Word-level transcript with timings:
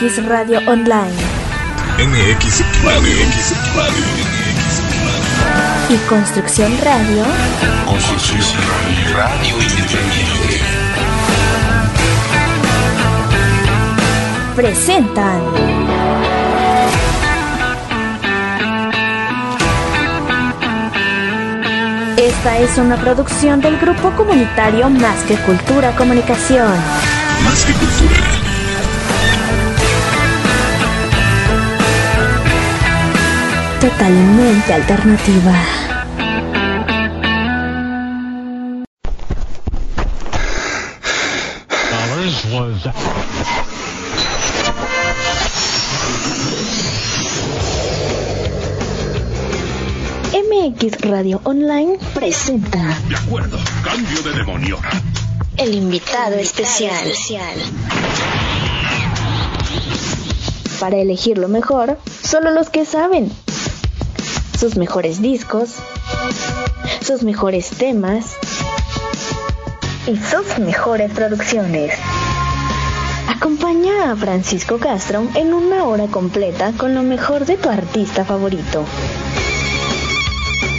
MX 0.00 0.26
Radio 0.26 0.58
Online. 0.66 1.14
MX 1.98 2.62
Radio. 2.82 3.14
MX 3.26 3.54
Radio. 3.76 4.04
Y 5.88 5.96
Construcción 6.08 6.72
Radio. 6.82 7.24
Construcción 7.86 8.40
Radio 9.14 9.54
Independiente. 9.62 10.60
Presentan. 14.56 15.40
Esta 22.16 22.58
es 22.58 22.78
una 22.78 22.96
producción 22.96 23.60
del 23.60 23.78
grupo 23.78 24.10
comunitario 24.16 24.90
Más 24.90 25.22
que 25.24 25.36
Cultura 25.36 25.94
Comunicación. 25.94 26.74
Más 27.44 27.64
que 27.64 27.72
cultura. 27.74 28.33
Totalmente 33.84 34.72
alternativa. 34.72 35.52
MX 50.32 51.00
Radio 51.02 51.42
Online 51.44 51.98
presenta 52.14 52.98
De 53.06 53.16
acuerdo. 53.16 53.58
Cambio 53.84 54.22
de 54.22 54.32
demonio. 54.32 54.78
El 55.58 55.74
invitado 55.74 56.36
especial. 56.36 57.04
Para 60.80 60.96
elegir 60.96 61.36
lo 61.36 61.48
mejor, 61.48 61.98
solo 62.22 62.50
los 62.50 62.70
que 62.70 62.86
saben. 62.86 63.30
Sus 64.58 64.76
mejores 64.76 65.20
discos, 65.20 65.76
sus 67.00 67.22
mejores 67.22 67.70
temas 67.70 68.36
y 70.06 70.16
sus 70.16 70.58
mejores 70.58 71.12
producciones. 71.12 71.92
Acompaña 73.28 74.12
a 74.12 74.16
Francisco 74.16 74.78
Castro 74.78 75.26
en 75.34 75.52
una 75.52 75.84
hora 75.84 76.06
completa 76.06 76.72
con 76.76 76.94
lo 76.94 77.02
mejor 77.02 77.46
de 77.46 77.56
tu 77.56 77.68
artista 77.68 78.24
favorito. 78.24 78.84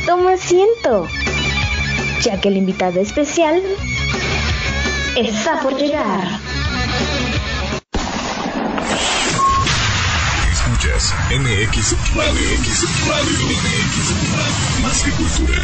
Toma 0.05 0.33
asiento, 0.33 1.07
ya 2.21 2.39
que 2.39 2.49
el 2.49 2.57
invitado 2.57 2.99
especial 2.99 3.61
está 5.15 5.61
por 5.61 5.75
llegar. 5.75 6.39
Escuchas 10.95 11.13
MX 11.29 12.15
Radio. 12.15 12.41
MX 12.57 13.07
Radio. 13.07 13.47
MX 13.47 13.95
Radio. 14.31 14.81
Más 14.81 15.01
que 15.03 15.11
cultura. 15.11 15.61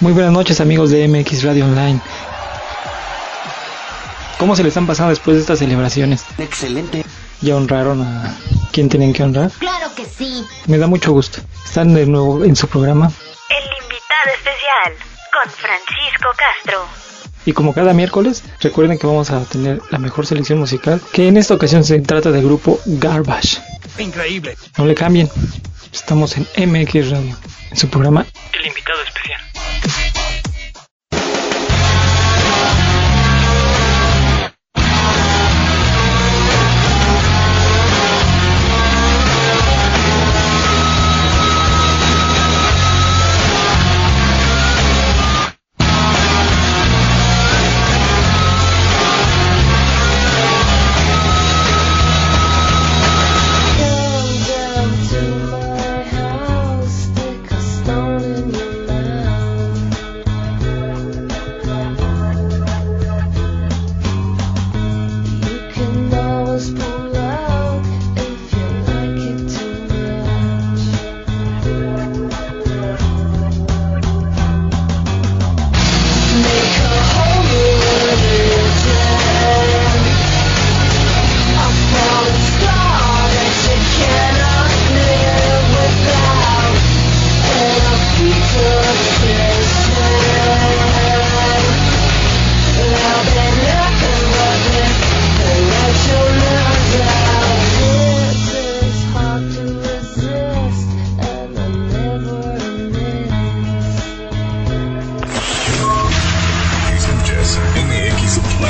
Muy 0.00 0.12
buenas 0.12 0.32
noches 0.32 0.60
amigos 0.60 0.90
de 0.90 1.06
MX 1.06 1.44
Radio 1.44 1.66
Online. 1.66 2.00
¿Cómo 4.38 4.56
se 4.56 4.62
le 4.64 4.68
están 4.70 4.86
pasando 4.86 5.10
después 5.10 5.36
de 5.36 5.42
estas 5.42 5.60
celebraciones? 5.60 6.24
Excelente. 6.38 7.04
Ya 7.44 7.56
honraron 7.56 8.00
a 8.00 8.34
quien 8.72 8.88
tienen 8.88 9.12
que 9.12 9.22
honrar. 9.22 9.50
Claro 9.58 9.94
que 9.94 10.06
sí. 10.06 10.42
Me 10.66 10.78
da 10.78 10.86
mucho 10.86 11.12
gusto. 11.12 11.40
Están 11.62 11.92
de 11.92 12.06
nuevo 12.06 12.42
en 12.42 12.56
su 12.56 12.66
programa. 12.68 13.12
El 13.50 13.82
invitado 13.82 14.30
especial 14.34 14.94
con 15.30 15.50
Francisco 15.50 16.30
Castro. 16.38 16.86
Y 17.44 17.52
como 17.52 17.74
cada 17.74 17.92
miércoles, 17.92 18.42
recuerden 18.60 18.98
que 18.98 19.06
vamos 19.06 19.30
a 19.30 19.44
tener 19.44 19.82
la 19.90 19.98
mejor 19.98 20.24
selección 20.24 20.58
musical, 20.58 21.02
que 21.12 21.28
en 21.28 21.36
esta 21.36 21.52
ocasión 21.52 21.84
se 21.84 22.00
trata 22.00 22.30
del 22.30 22.44
grupo 22.46 22.80
Garbage. 22.86 23.58
Increíble. 23.98 24.56
No 24.78 24.86
le 24.86 24.94
cambien. 24.94 25.28
Estamos 25.92 26.36
en 26.38 26.70
MX 26.70 27.10
Radio, 27.10 27.36
en 27.70 27.76
su 27.76 27.90
programa 27.90 28.24
El 28.54 28.66
invitado 28.66 29.02
especial. 29.02 29.43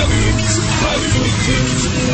MX 0.06 0.60
Radio. 0.84 2.13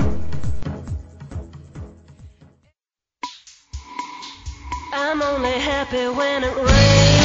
I'm 5.11 5.21
only 5.21 5.59
happy 5.59 6.07
when 6.07 6.45
it 6.45 6.55
rains. 6.55 7.20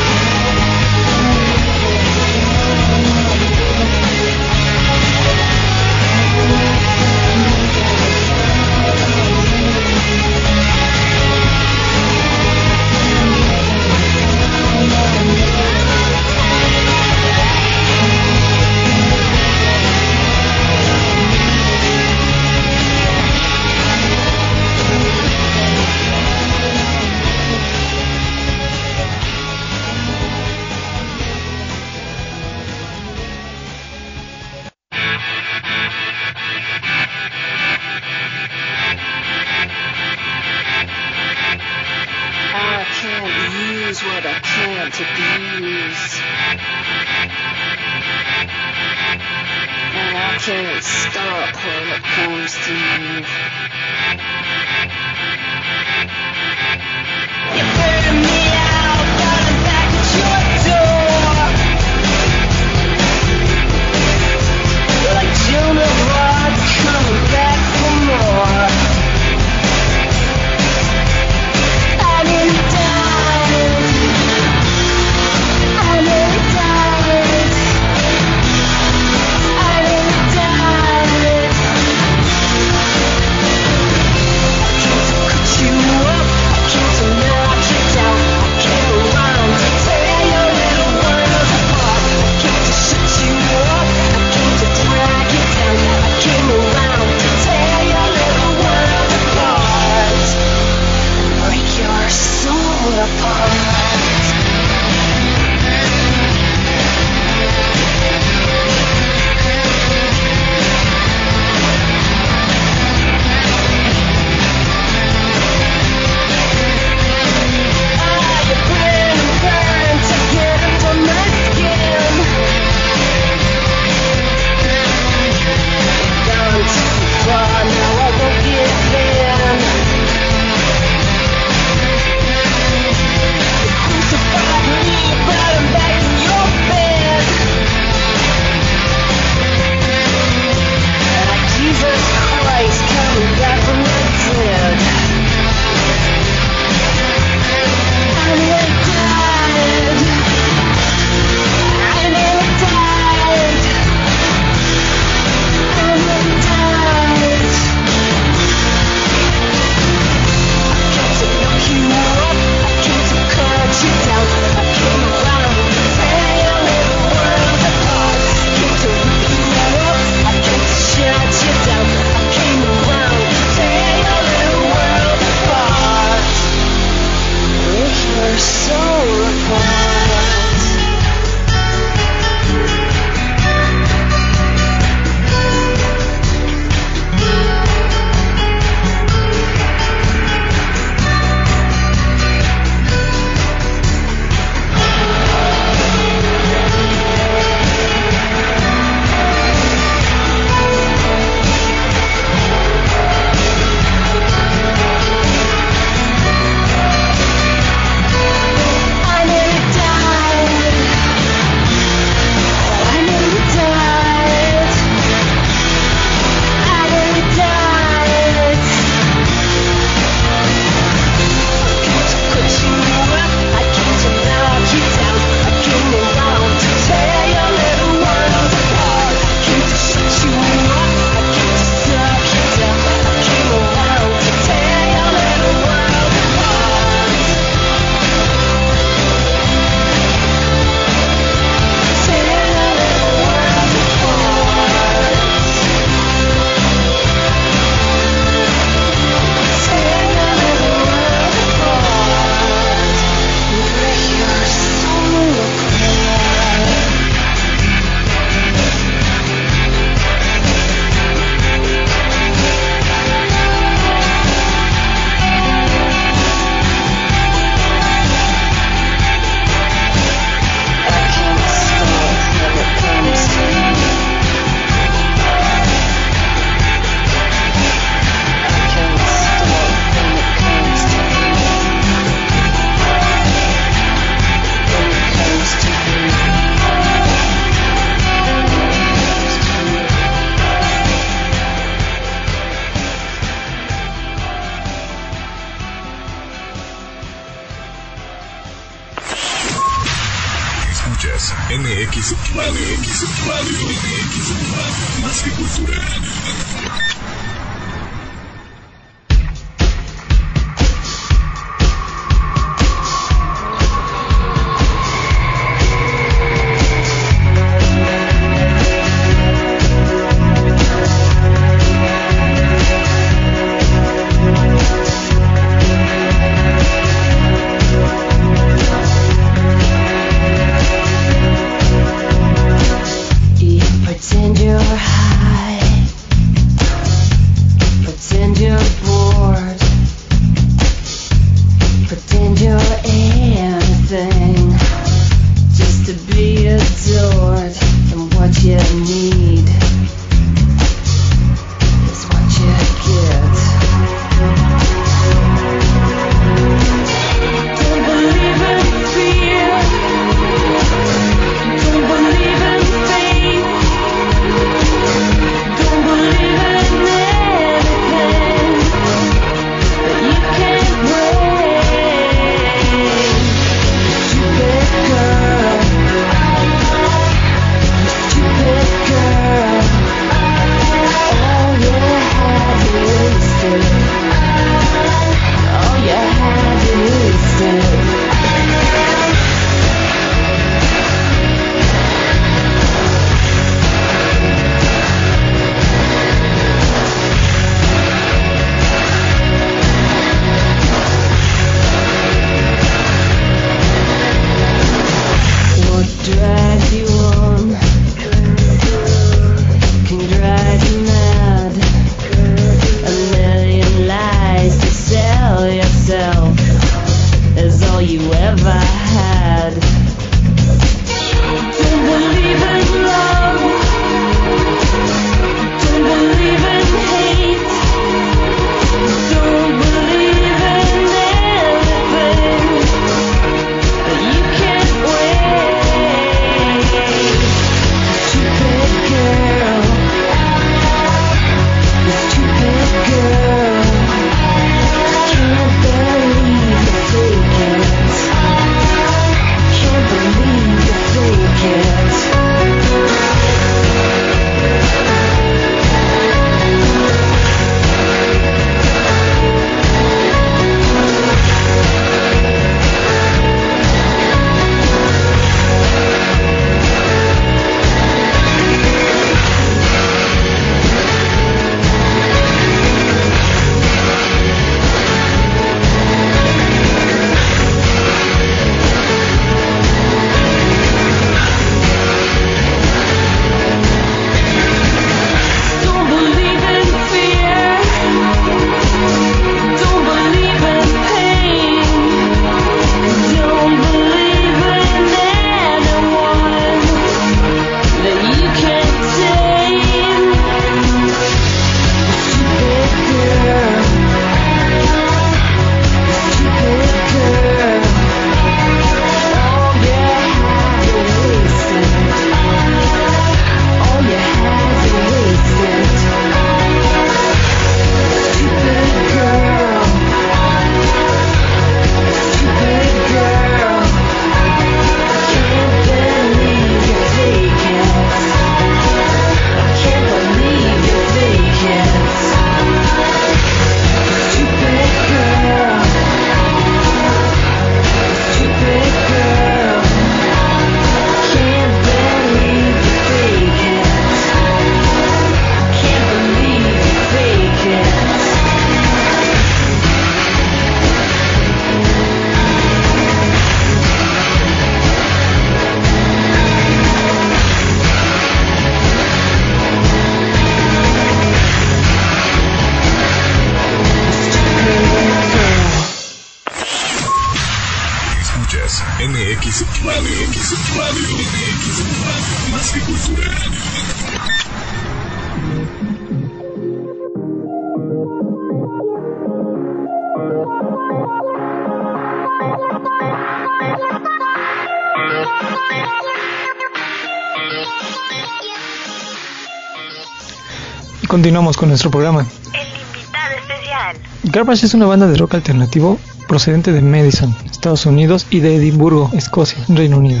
Continuamos 591.02 591.36
con 591.36 591.48
nuestro 591.48 591.68
programa. 591.68 592.06
El 592.32 592.46
invitado 592.46 593.16
especial. 593.18 593.76
Garbage 594.04 594.46
es 594.46 594.54
una 594.54 594.66
banda 594.66 594.86
de 594.86 594.96
rock 594.96 595.14
alternativo 595.14 595.76
procedente 596.06 596.52
de 596.52 596.62
Madison, 596.62 597.12
Estados 597.28 597.66
Unidos 597.66 598.06
y 598.10 598.20
de 598.20 598.36
Edimburgo, 598.36 598.88
Escocia, 598.94 599.44
Reino 599.48 599.78
Unido. 599.78 600.00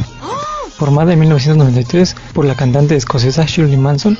formada 0.78 1.12
en 1.12 1.18
1993 1.18 2.14
por 2.32 2.44
la 2.44 2.54
cantante 2.54 2.94
escocesa 2.94 3.44
Shirley 3.46 3.76
Manson 3.76 4.16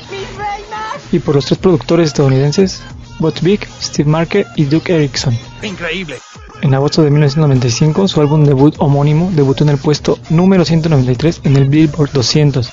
y 1.12 1.20
por 1.20 1.36
los 1.36 1.46
tres 1.46 1.58
productores 1.58 2.08
estadounidenses 2.08 2.82
Butch 3.20 3.42
Vig, 3.42 3.60
Steve 3.80 4.10
Marker 4.10 4.44
y 4.56 4.64
Duke 4.64 4.92
Erickson. 4.92 5.38
Increíble. 5.62 6.18
En 6.62 6.74
agosto 6.74 7.04
de 7.04 7.12
1995, 7.12 8.08
su 8.08 8.20
álbum 8.20 8.42
debut 8.42 8.74
homónimo 8.78 9.30
debutó 9.36 9.62
en 9.62 9.70
el 9.70 9.78
puesto 9.78 10.18
número 10.30 10.64
193 10.64 11.42
en 11.44 11.56
el 11.56 11.68
Billboard 11.68 12.10
200. 12.10 12.72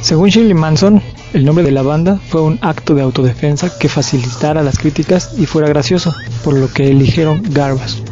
Según 0.00 0.28
Shirley 0.28 0.54
Manson, 0.54 1.02
el 1.34 1.44
nombre 1.44 1.64
de 1.64 1.72
la 1.72 1.82
banda 1.82 2.20
fue 2.28 2.42
un 2.42 2.58
acto 2.62 2.94
de 2.94 3.02
autodefensa 3.02 3.76
que 3.76 3.88
facilitara 3.88 4.62
las 4.62 4.78
críticas 4.78 5.32
y 5.36 5.46
fuera 5.46 5.68
gracioso, 5.68 6.14
por 6.44 6.54
lo 6.54 6.72
que 6.72 6.88
eligieron 6.90 7.42
Garbage. 7.50 8.02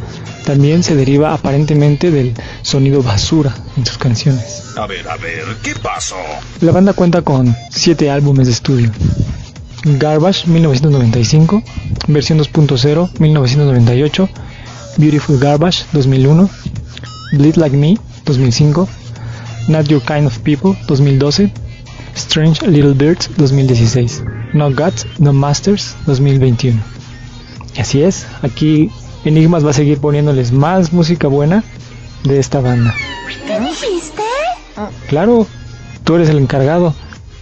También 0.45 0.83
se 0.83 0.95
deriva 0.95 1.33
aparentemente 1.33 2.11
del 2.11 2.33
sonido 2.63 3.01
basura 3.01 3.55
en 3.77 3.85
sus 3.85 3.97
canciones. 3.97 4.73
A 4.77 4.87
ver, 4.87 5.07
a 5.07 5.15
ver, 5.15 5.45
¿qué 5.63 5.73
pasó? 5.73 6.17
La 6.59 6.73
banda 6.73 6.91
cuenta 6.91 7.21
con 7.21 7.55
7 7.69 8.11
álbumes 8.11 8.47
de 8.47 8.53
estudio. 8.53 8.91
Garbage 9.85 10.47
1995, 10.47 11.63
versión 12.07 12.39
2.0 12.39 13.19
1998, 13.19 14.29
Beautiful 14.97 15.39
Garbage 15.39 15.85
2001, 15.93 16.49
Bleed 17.33 17.55
Like 17.55 17.77
Me 17.77 17.97
2005, 18.25 18.87
Not 19.69 19.87
Your 19.87 20.01
Kind 20.01 20.27
of 20.27 20.37
People 20.39 20.75
2012, 20.87 21.51
Strange 22.15 22.65
Little 22.67 22.93
Birds 22.93 23.29
2016, 23.37 24.23
No 24.53 24.71
Gods, 24.73 25.05
No 25.19 25.33
Masters 25.33 25.95
2021. 26.05 26.79
Y 27.75 27.81
así 27.81 28.03
es, 28.03 28.25
aquí 28.41 28.91
Enigmas 29.25 29.65
va 29.65 29.71
a 29.71 29.73
seguir 29.73 29.99
poniéndoles 29.99 30.51
más 30.51 30.93
música 30.93 31.27
buena 31.27 31.63
de 32.23 32.39
esta 32.39 32.61
banda. 32.61 32.93
¿Qué 33.47 33.59
dijiste? 33.59 34.21
Claro, 35.07 35.47
tú 36.03 36.15
eres 36.15 36.29
el 36.29 36.37
encargado. 36.37 36.93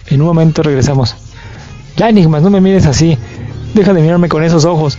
En 0.06 0.20
un 0.20 0.26
momento 0.26 0.62
regresamos. 0.62 1.14
Ya, 1.96 2.08
Enigmas, 2.08 2.42
no 2.42 2.50
me 2.50 2.60
mires 2.60 2.86
así. 2.86 3.18
Deja 3.74 3.92
de 3.92 4.02
mirarme 4.02 4.28
con 4.28 4.44
esos 4.44 4.64
ojos. 4.64 4.98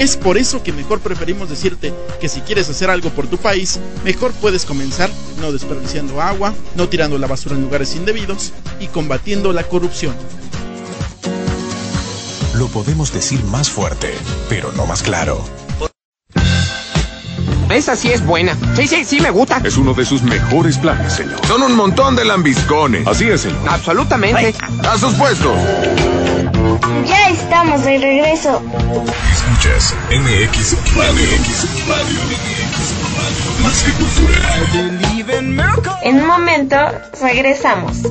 Es 0.00 0.16
por 0.16 0.38
eso 0.38 0.62
que 0.62 0.72
mejor 0.72 1.00
preferimos 1.00 1.50
decirte 1.50 1.92
que 2.22 2.30
si 2.30 2.40
quieres 2.40 2.70
hacer 2.70 2.88
algo 2.88 3.10
por 3.10 3.26
tu 3.26 3.36
país, 3.36 3.78
mejor 4.02 4.32
puedes 4.32 4.64
comenzar 4.64 5.10
no 5.42 5.52
desperdiciando 5.52 6.22
agua, 6.22 6.54
no 6.74 6.88
tirando 6.88 7.18
la 7.18 7.26
basura 7.26 7.54
en 7.54 7.60
lugares 7.60 7.94
indebidos 7.94 8.54
y 8.80 8.86
combatiendo 8.86 9.52
la 9.52 9.64
corrupción. 9.64 10.14
Lo 12.54 12.68
podemos 12.68 13.12
decir 13.12 13.44
más 13.44 13.68
fuerte, 13.68 14.14
pero 14.48 14.72
no 14.72 14.86
más 14.86 15.02
claro. 15.02 15.44
Esa 17.68 17.94
sí 17.94 18.08
es 18.08 18.24
buena. 18.24 18.56
Sí, 18.74 18.88
sí, 18.88 19.04
sí 19.04 19.20
me 19.20 19.30
gusta. 19.30 19.60
Es 19.62 19.76
uno 19.76 19.92
de 19.92 20.06
sus 20.06 20.22
mejores 20.22 20.78
planes, 20.78 21.12
señor. 21.12 21.44
Son 21.46 21.62
un 21.62 21.76
montón 21.76 22.16
de 22.16 22.24
lambiscones. 22.24 23.06
Así 23.06 23.28
es, 23.28 23.42
señor. 23.42 23.68
Absolutamente. 23.68 24.54
A 24.82 24.96
sus 24.96 25.12
puestos. 25.12 25.56
Ya 27.06 27.28
estamos 27.30 27.84
de 27.84 27.98
regreso. 27.98 28.62
Escuchas 29.32 29.94
MX 30.10 30.76
Más 33.62 33.82
que 33.82 33.92
cultura. 33.92 34.38
En 36.02 36.20
un 36.20 36.26
momento 36.26 36.76
regresamos. 37.20 38.02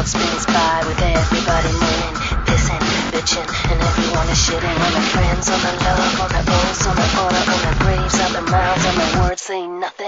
world 0.00 0.08
spins 0.08 0.46
by 0.46 0.82
with 0.86 1.02
everybody 1.02 1.72
mooning, 1.72 2.16
pissing, 2.48 2.80
bitching, 3.12 3.48
and 3.70 3.80
everyone 3.82 4.28
is 4.30 4.38
shitting 4.38 4.78
on 4.86 4.92
their 4.94 5.08
friends, 5.12 5.50
on 5.50 5.60
their 5.60 5.76
love, 5.76 6.20
on 6.20 6.28
their 6.30 6.44
goals, 6.44 6.86
on 6.86 6.96
their 6.96 7.12
honor, 7.20 7.44
on 7.52 7.60
their 7.60 7.78
graves, 7.84 8.20
on 8.20 8.32
their 8.32 8.42
mouths, 8.42 8.86
on 8.86 8.94
their 8.96 9.22
words, 9.22 9.42
saying 9.42 9.78
nothing. 9.78 9.99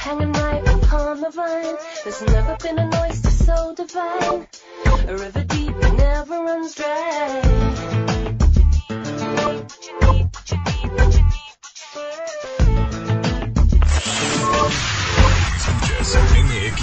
Hanging 0.00 0.32
right 0.32 0.66
upon 0.66 1.20
the 1.20 1.30
vine. 1.30 1.76
There's 2.04 2.22
never 2.22 2.56
been 2.62 2.78
an 2.78 2.94
oyster 2.94 3.30
so 3.30 3.74
divine. 3.74 4.48
A 5.06 5.14
river 5.14 5.44
deep 5.44 5.76
that 5.80 5.94
never 5.94 6.42
runs 6.42 6.74
dry. 6.74 7.42
Escuchas 15.70 16.16
MX 16.46 16.80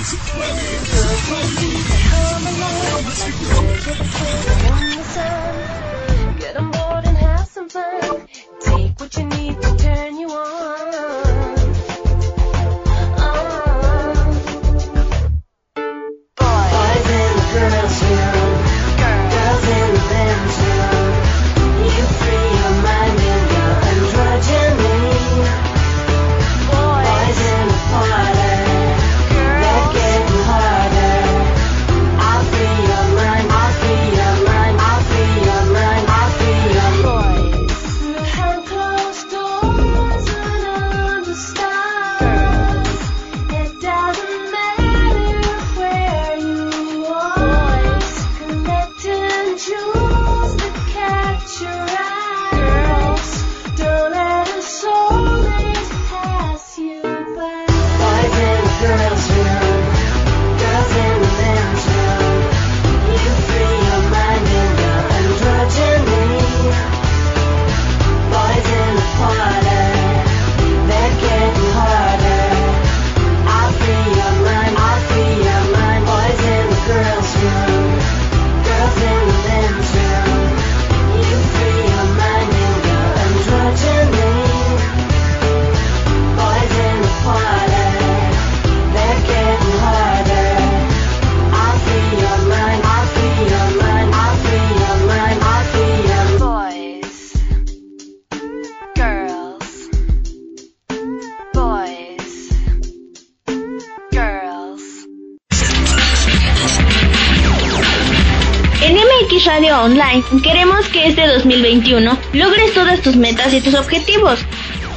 Radio 109.57 109.81
Online 109.81 110.23
queremos 110.43 110.87
que 110.89 111.07
este 111.07 111.25
2021 111.25 112.15
logres 112.33 112.75
todas 112.75 113.01
tus 113.01 113.15
metas 113.15 113.51
y 113.55 113.59
tus 113.59 113.73
objetivos. 113.73 114.39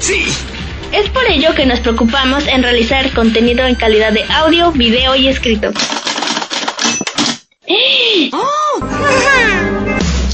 Sí. 0.01 0.27
Es 0.93 1.09
por 1.09 1.25
ello 1.31 1.55
que 1.55 1.65
nos 1.65 1.81
preocupamos 1.81 2.47
en 2.47 2.63
realizar 2.63 3.11
contenido 3.13 3.67
en 3.67 3.75
calidad 3.75 4.13
de 4.13 4.23
audio, 4.25 4.71
video 4.73 5.17
y 5.17 5.29
escrito. 5.29 5.71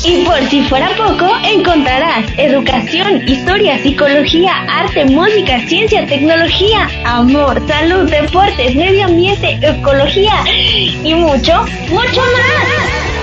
Y 0.04 0.24
por 0.24 0.40
si 0.50 0.62
fuera 0.62 0.90
poco, 0.96 1.28
encontrarás 1.44 2.26
educación, 2.36 3.28
historia, 3.28 3.80
psicología, 3.82 4.52
arte, 4.68 5.04
música, 5.04 5.60
ciencia, 5.68 6.06
tecnología, 6.06 6.88
amor, 7.04 7.60
salud, 7.68 8.10
deportes, 8.10 8.74
medio 8.74 9.06
ambiente, 9.06 9.58
ecología 9.62 10.44
y 10.46 11.14
mucho, 11.14 11.64
mucho 11.90 12.20
más. 12.20 13.15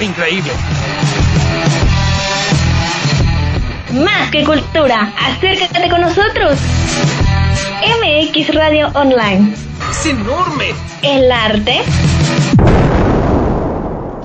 Increíble. 0.00 0.52
Más 3.92 4.30
que 4.30 4.44
cultura, 4.44 5.12
acércate 5.18 5.90
con 5.90 6.00
nosotros. 6.00 6.58
MX 7.82 8.54
Radio 8.54 8.88
Online. 8.94 9.54
Es 9.90 10.06
enorme. 10.06 10.66
El 11.02 11.30
arte 11.30 11.82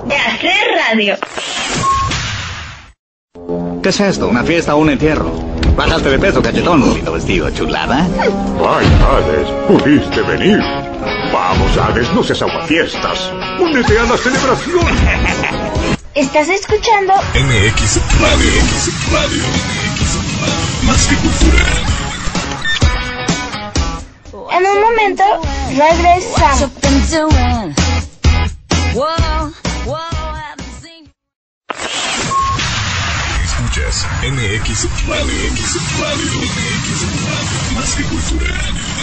de 0.06 0.16
hacer 0.16 0.56
radio. 0.88 1.16
¿Qué 3.82 3.88
es 3.90 4.00
esto? 4.00 4.28
¿Una 4.28 4.44
fiesta 4.44 4.74
o 4.74 4.78
un 4.78 4.90
entierro? 4.90 5.30
Bajaste 5.76 6.08
de 6.08 6.18
peso, 6.18 6.40
cachetón, 6.40 6.80
bonito 6.80 7.12
vestido, 7.12 7.50
chulada. 7.50 8.06
Vaya, 8.58 8.88
Hades, 9.10 9.48
pudiste 9.68 10.22
venir. 10.22 10.58
Vamos, 11.58 11.76
Hades, 11.78 12.12
no 12.12 12.22
seas 12.22 12.42
aguafiestas. 12.42 13.32
Únete 13.58 13.98
a 13.98 14.02
la 14.02 14.18
celebración. 14.18 14.86
¿Estás 16.14 16.48
escuchando? 16.50 17.14
MX 17.14 17.98
Radio. 18.20 18.50
MX 18.62 19.12
Radio. 19.12 19.42
Más 20.82 21.06
que 21.06 21.16
cultura. 21.16 21.64
En 24.52 24.66
un 24.66 24.80
momento 24.82 25.24
regresamos. 25.70 26.70
Escuchas. 33.44 34.06
MX 34.22 34.88
Radio. 35.08 35.34
MX 35.50 36.00
Radio. 36.00 36.32
Más 37.74 37.94
que 37.94 38.02
cultura. 38.02 38.95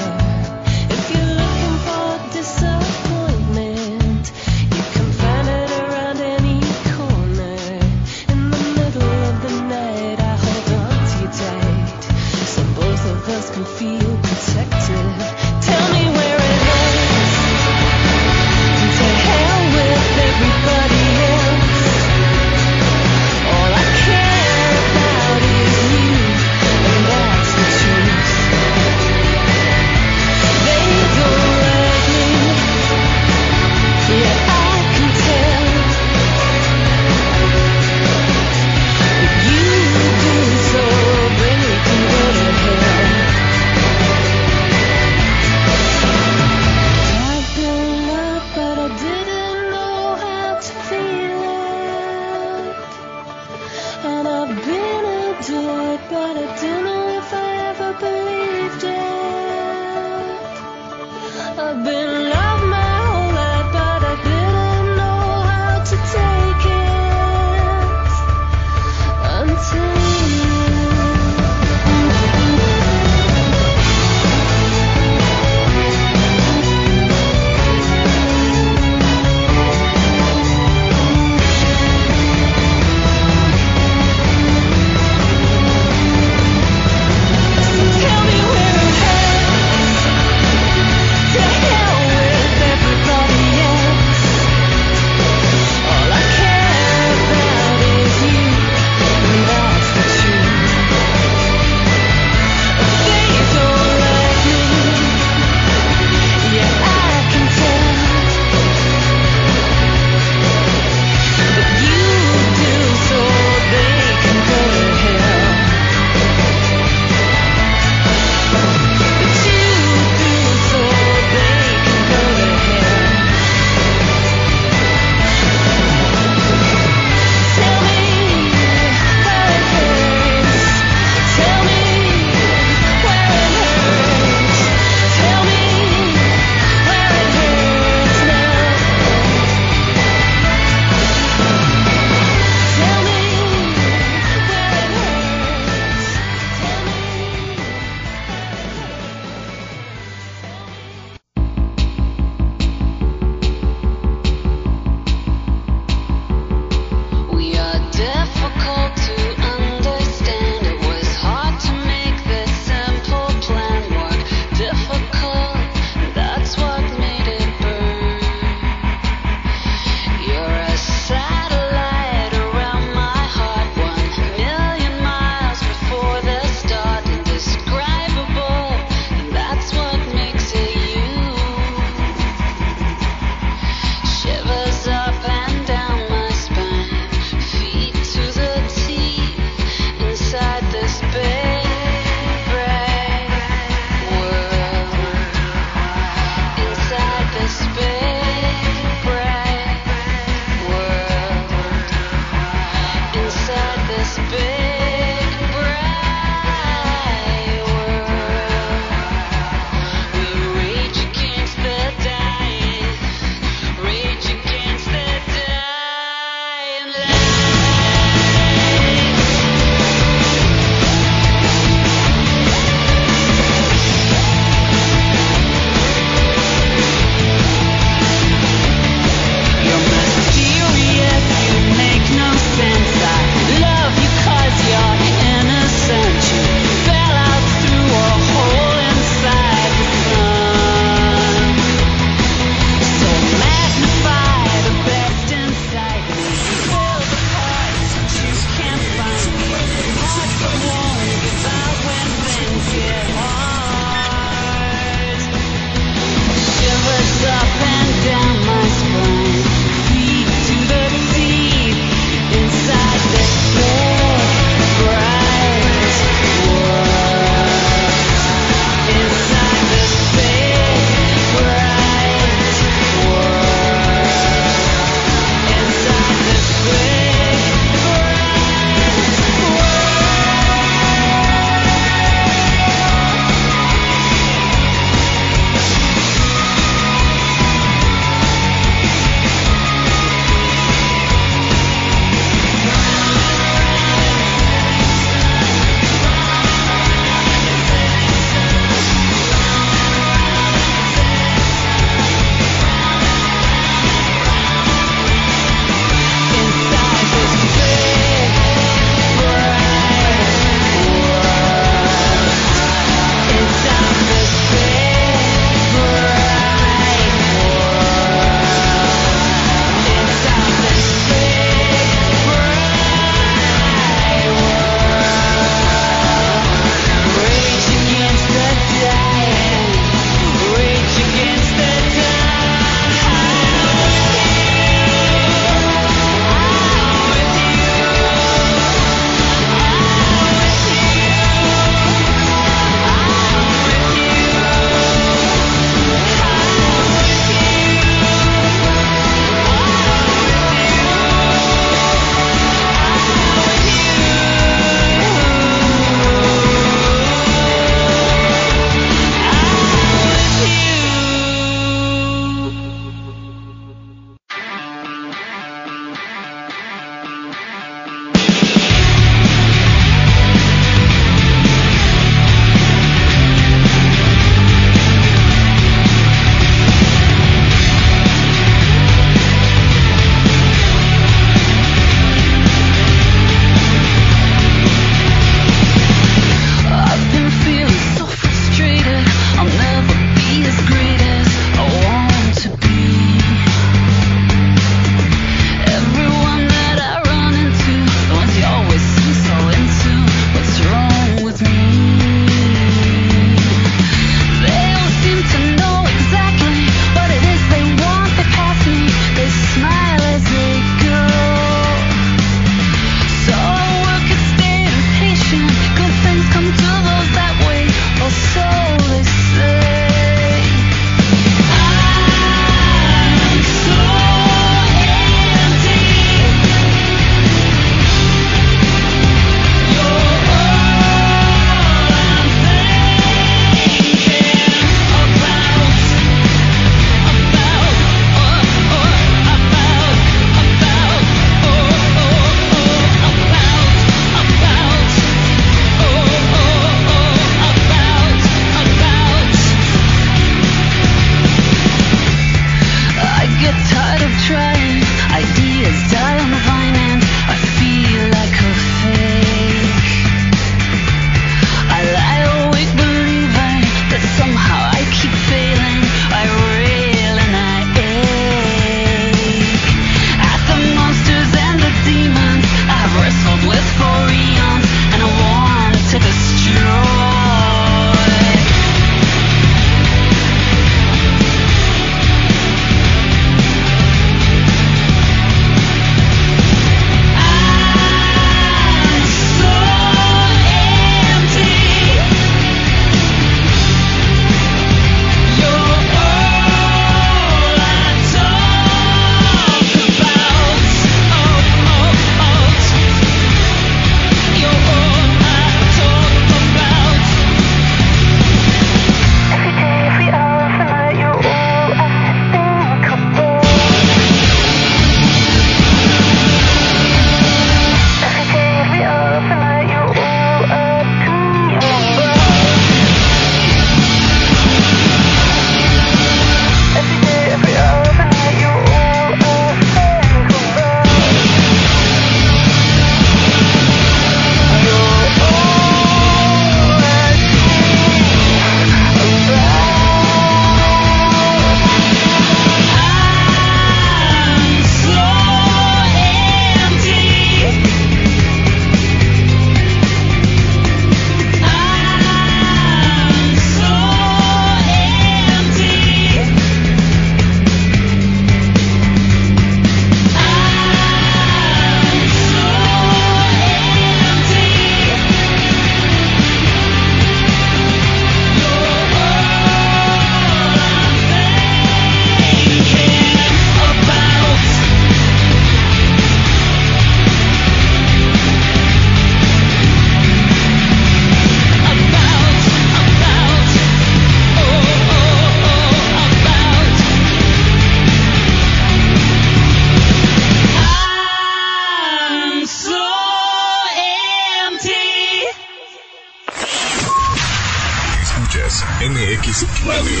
MX 598.96 599.44
Radio. 599.66 600.00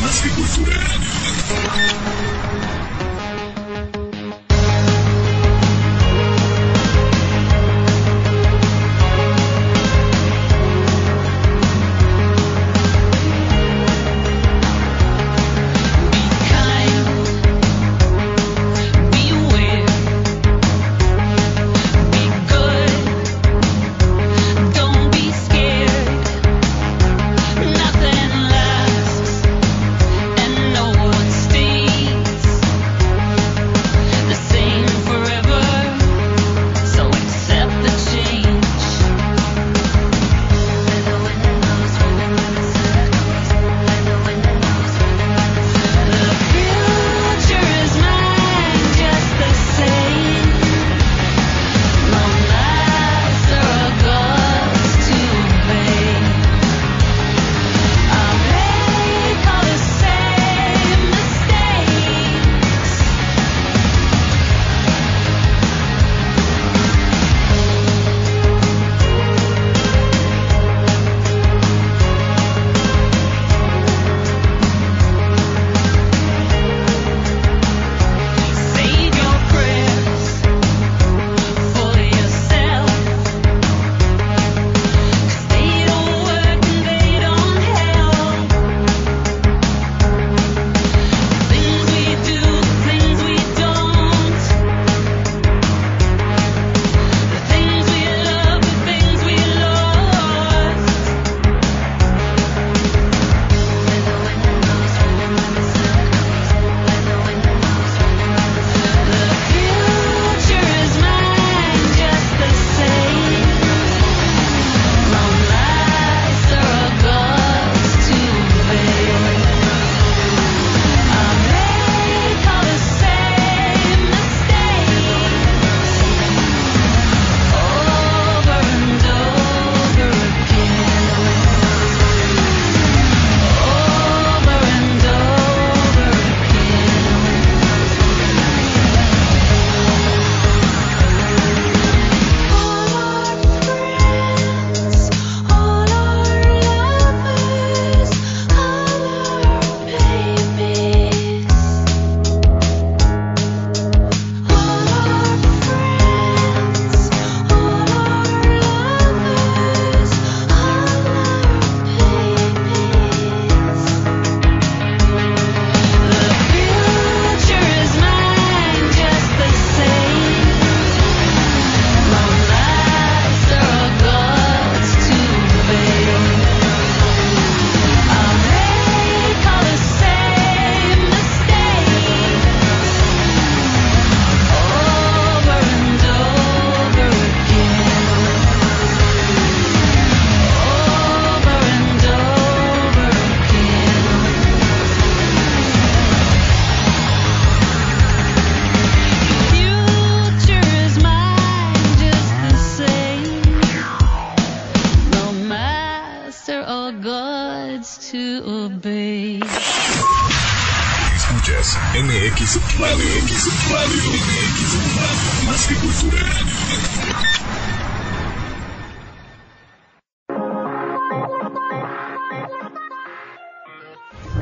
Más 0.00 0.20
que 0.22 0.30
cultura. 0.30 0.80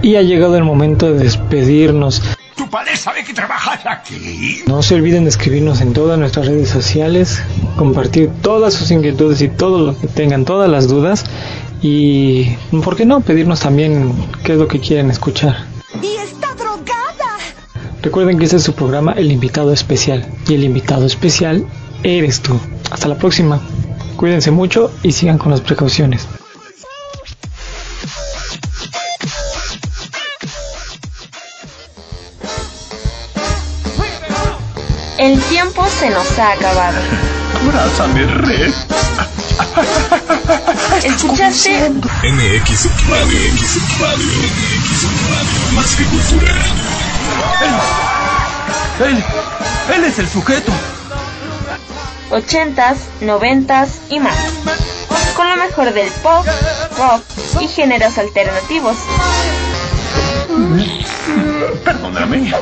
Y 0.03 0.17
ha 0.17 0.23
llegado 0.23 0.57
el 0.57 0.65
momento 0.65 1.13
de 1.13 1.21
despedirnos. 1.21 2.21
Tu 2.57 2.69
padre 2.69 2.97
sabe 2.97 3.23
que 3.23 3.33
trabajas 3.33 3.81
aquí. 3.87 4.63
No 4.67 4.83
se 4.83 4.97
olviden 4.97 5.23
de 5.23 5.31
escribirnos 5.31 5.81
en 5.81 5.93
todas 5.93 6.19
nuestras 6.19 6.47
redes 6.47 6.69
sociales, 6.69 7.41
compartir 7.77 8.29
todas 8.43 8.75
sus 8.75 8.91
inquietudes 8.91 9.41
y 9.43 9.49
todo 9.49 9.79
lo 9.87 9.99
que 9.99 10.09
tengan, 10.09 10.45
todas 10.45 10.69
las 10.69 10.89
dudas. 10.89 11.25
Y, 11.83 12.57
¿por 12.85 12.97
qué 12.97 13.07
no? 13.07 13.21
Pedirnos 13.21 13.61
también 13.61 14.13
qué 14.45 14.53
es 14.53 14.59
lo 14.59 14.67
que 14.67 14.81
quieren 14.81 15.09
escuchar. 15.09 15.67
Y 16.03 16.17
está 16.17 16.53
drogada. 16.55 17.39
Recuerden 18.03 18.39
que 18.39 18.45
este 18.45 18.57
es 18.57 18.65
su 18.65 18.75
programa 18.75 19.13
El 19.13 19.31
Invitado 19.31 19.73
Especial. 19.73 20.27
Y 20.49 20.55
el 20.55 20.65
invitado 20.65 21.07
especial 21.07 21.65
eres 22.03 22.41
tú. 22.41 22.59
Hasta 22.91 23.07
la 23.07 23.17
próxima. 23.17 23.61
Cuídense 24.17 24.51
mucho 24.51 24.91
y 25.05 25.13
sigan 25.13 25.39
con 25.39 25.53
las 25.53 25.61
precauciones. 25.61 26.27
Tiempo 35.53 35.85
se 36.01 36.09
nos 36.09 36.39
ha 36.39 36.53
acabado. 36.53 36.97
Abrázame, 37.63 38.25
Red. 38.25 38.73
¿Escuchaste? 41.05 41.91
MX 41.91 42.89
Radio 43.07 43.39
MX 43.53 44.01
Radio 44.01 44.33
Más 45.75 45.95
que 45.95 46.05
cultura. 46.05 46.55
Él, 49.05 49.23
él 49.95 50.05
es 50.05 50.19
el 50.21 50.29
sujeto. 50.31 50.73
80s, 52.31 52.97
90s 53.21 53.89
y 54.09 54.21
más. 54.21 54.39
Con 55.37 55.51
lo 55.51 55.57
mejor 55.57 55.93
del 55.93 56.11
pop, 56.23 56.47
rock 56.97 57.23
y 57.61 57.69
géneros 57.69 58.17
alternativos. 58.17 58.97
Perdóname. 61.85 62.55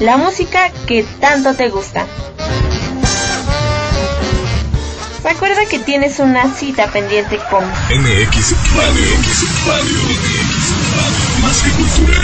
La 0.00 0.16
música 0.16 0.70
que 0.86 1.04
tanto 1.20 1.54
te 1.54 1.68
gusta. 1.68 2.04
Recuerda 5.22 5.66
que 5.66 5.78
tienes 5.78 6.18
una 6.18 6.52
cita 6.52 6.88
pendiente 6.88 7.38
con 7.48 7.64
MX 7.64 8.54
Radio. 8.74 9.18
MX 9.18 9.66
Radio. 9.66 9.98
Más 11.42 11.62
que 11.62 11.70
cultura. 11.70 12.18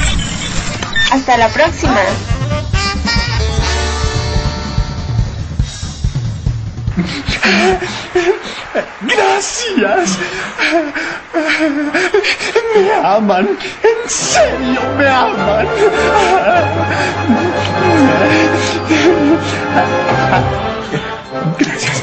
Hasta 1.12 1.36
la 1.36 1.48
próxima. 1.48 2.00
Gracias. 9.00 10.18
Me 12.74 12.92
aman. 13.02 13.58
En 13.82 14.10
serio, 14.10 14.80
me 14.96 15.08
aman. 15.08 15.66
Gracias. 21.58 22.00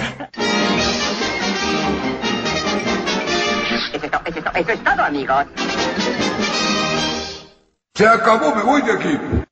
Eso 4.57 4.71
es 4.71 4.83
todo, 4.83 5.03
amigos. 5.03 5.45
Se 7.93 8.07
acabó, 8.07 8.55
me 8.55 8.63
voy 8.63 8.81
de 8.81 8.91
aquí. 8.91 9.46